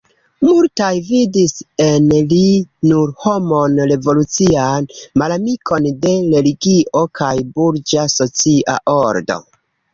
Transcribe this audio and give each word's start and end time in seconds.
Multaj 0.45 0.87
vidis 1.09 1.51
en 1.87 2.07
li 2.31 2.39
nur 2.93 3.11
homon 3.27 3.77
revolucian, 3.93 4.89
malamikon 5.25 5.93
de 6.07 6.17
religio 6.35 7.07
kaj 7.23 7.33
burĝa 7.55 8.11
socia 8.19 8.83
ordo. 8.99 9.43